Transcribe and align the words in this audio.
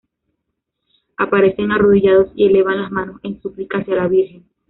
Aparecen 1.15 1.71
arrodillados 1.71 2.31
y 2.33 2.47
elevan 2.47 2.81
las 2.81 2.91
manos 2.91 3.19
en 3.21 3.39
súplica 3.39 3.77
hacia 3.77 3.97
la 3.97 4.07
Virgen. 4.07 4.45